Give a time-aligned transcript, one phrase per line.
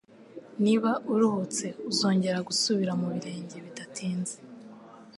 [0.63, 4.35] Niba uruhutse, uzongera gusubira mu birenge bidatinze.